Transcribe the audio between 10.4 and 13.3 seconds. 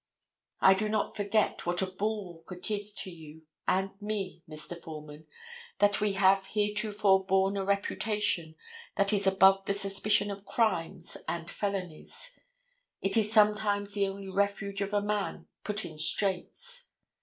crimes and felonies. It